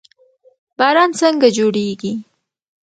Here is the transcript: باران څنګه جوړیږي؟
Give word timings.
باران 0.77 1.09
څنګه 1.19 1.47
جوړیږي؟ 1.57 2.13